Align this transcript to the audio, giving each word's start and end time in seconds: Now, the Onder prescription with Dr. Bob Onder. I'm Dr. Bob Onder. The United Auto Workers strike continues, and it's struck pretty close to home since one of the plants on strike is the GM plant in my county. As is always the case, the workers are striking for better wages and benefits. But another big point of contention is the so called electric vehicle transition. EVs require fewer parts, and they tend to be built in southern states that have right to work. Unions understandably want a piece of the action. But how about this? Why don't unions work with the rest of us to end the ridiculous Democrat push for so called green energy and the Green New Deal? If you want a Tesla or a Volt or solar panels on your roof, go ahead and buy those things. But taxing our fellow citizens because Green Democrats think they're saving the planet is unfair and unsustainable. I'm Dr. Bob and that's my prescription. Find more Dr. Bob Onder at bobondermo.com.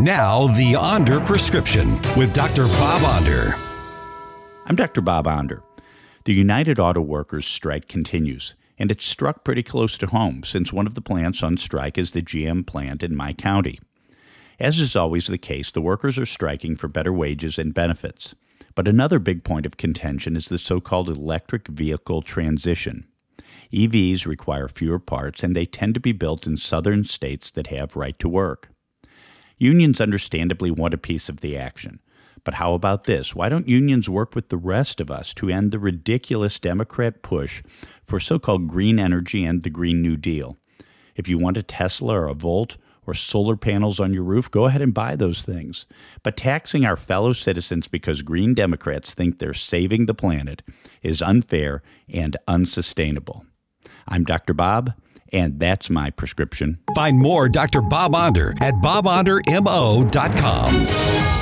Now, 0.00 0.46
the 0.46 0.76
Onder 0.76 1.18
prescription 1.18 2.00
with 2.16 2.32
Dr. 2.32 2.68
Bob 2.68 3.02
Onder. 3.02 3.56
I'm 4.66 4.76
Dr. 4.76 5.00
Bob 5.00 5.26
Onder. 5.26 5.64
The 6.24 6.32
United 6.32 6.78
Auto 6.78 7.00
Workers 7.00 7.48
strike 7.48 7.88
continues, 7.88 8.54
and 8.78 8.92
it's 8.92 9.04
struck 9.04 9.42
pretty 9.42 9.64
close 9.64 9.98
to 9.98 10.06
home 10.06 10.44
since 10.44 10.72
one 10.72 10.86
of 10.86 10.94
the 10.94 11.00
plants 11.00 11.42
on 11.42 11.56
strike 11.56 11.98
is 11.98 12.12
the 12.12 12.22
GM 12.22 12.64
plant 12.64 13.02
in 13.02 13.16
my 13.16 13.32
county. 13.32 13.80
As 14.60 14.78
is 14.78 14.94
always 14.94 15.26
the 15.26 15.36
case, 15.36 15.72
the 15.72 15.80
workers 15.80 16.16
are 16.16 16.26
striking 16.26 16.76
for 16.76 16.86
better 16.86 17.12
wages 17.12 17.58
and 17.58 17.74
benefits. 17.74 18.36
But 18.76 18.86
another 18.86 19.18
big 19.18 19.42
point 19.42 19.66
of 19.66 19.78
contention 19.78 20.36
is 20.36 20.46
the 20.46 20.58
so 20.58 20.80
called 20.80 21.08
electric 21.08 21.66
vehicle 21.66 22.22
transition. 22.22 23.08
EVs 23.72 24.26
require 24.26 24.68
fewer 24.68 25.00
parts, 25.00 25.42
and 25.42 25.56
they 25.56 25.66
tend 25.66 25.94
to 25.94 26.00
be 26.00 26.12
built 26.12 26.46
in 26.46 26.56
southern 26.56 27.02
states 27.02 27.50
that 27.50 27.66
have 27.66 27.96
right 27.96 28.16
to 28.20 28.28
work. 28.28 28.70
Unions 29.58 30.00
understandably 30.00 30.70
want 30.70 30.94
a 30.94 30.98
piece 30.98 31.28
of 31.28 31.40
the 31.40 31.56
action. 31.56 32.00
But 32.44 32.54
how 32.54 32.74
about 32.74 33.04
this? 33.04 33.34
Why 33.34 33.48
don't 33.48 33.68
unions 33.68 34.08
work 34.08 34.34
with 34.34 34.48
the 34.48 34.56
rest 34.56 35.00
of 35.00 35.10
us 35.10 35.34
to 35.34 35.50
end 35.50 35.70
the 35.70 35.78
ridiculous 35.78 36.58
Democrat 36.58 37.22
push 37.22 37.62
for 38.04 38.20
so 38.20 38.38
called 38.38 38.68
green 38.68 38.98
energy 38.98 39.44
and 39.44 39.62
the 39.62 39.70
Green 39.70 40.00
New 40.00 40.16
Deal? 40.16 40.56
If 41.16 41.28
you 41.28 41.36
want 41.36 41.56
a 41.56 41.62
Tesla 41.62 42.20
or 42.20 42.28
a 42.28 42.34
Volt 42.34 42.76
or 43.06 43.14
solar 43.14 43.56
panels 43.56 43.98
on 43.98 44.14
your 44.14 44.22
roof, 44.22 44.50
go 44.50 44.66
ahead 44.66 44.82
and 44.82 44.94
buy 44.94 45.16
those 45.16 45.42
things. 45.42 45.86
But 46.22 46.36
taxing 46.36 46.84
our 46.84 46.96
fellow 46.96 47.32
citizens 47.32 47.88
because 47.88 48.22
Green 48.22 48.54
Democrats 48.54 49.14
think 49.14 49.38
they're 49.38 49.54
saving 49.54 50.06
the 50.06 50.14
planet 50.14 50.62
is 51.02 51.20
unfair 51.20 51.82
and 52.08 52.36
unsustainable. 52.46 53.44
I'm 54.06 54.24
Dr. 54.24 54.54
Bob 54.54 54.92
and 55.32 55.60
that's 55.60 55.90
my 55.90 56.10
prescription. 56.10 56.78
Find 56.94 57.18
more 57.18 57.48
Dr. 57.48 57.82
Bob 57.82 58.14
Onder 58.14 58.54
at 58.60 58.74
bobondermo.com. 58.74 61.37